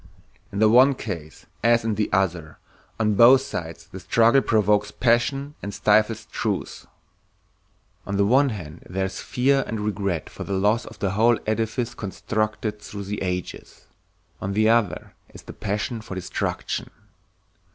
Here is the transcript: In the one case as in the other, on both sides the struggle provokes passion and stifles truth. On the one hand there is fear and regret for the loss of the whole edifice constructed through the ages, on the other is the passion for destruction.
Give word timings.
In 0.51 0.57
the 0.57 0.67
one 0.67 0.95
case 0.95 1.45
as 1.63 1.85
in 1.85 1.93
the 1.93 2.11
other, 2.11 2.57
on 2.99 3.13
both 3.13 3.41
sides 3.41 3.85
the 3.85 3.99
struggle 3.99 4.41
provokes 4.41 4.89
passion 4.89 5.53
and 5.61 5.71
stifles 5.71 6.25
truth. 6.31 6.87
On 8.07 8.17
the 8.17 8.25
one 8.25 8.49
hand 8.49 8.81
there 8.89 9.05
is 9.05 9.19
fear 9.21 9.63
and 9.67 9.79
regret 9.79 10.27
for 10.27 10.43
the 10.43 10.53
loss 10.57 10.87
of 10.87 10.97
the 10.97 11.11
whole 11.11 11.37
edifice 11.45 11.93
constructed 11.93 12.81
through 12.81 13.03
the 13.03 13.21
ages, 13.21 13.85
on 14.41 14.53
the 14.53 14.67
other 14.69 15.13
is 15.35 15.43
the 15.43 15.53
passion 15.53 16.01
for 16.01 16.15
destruction. 16.15 16.89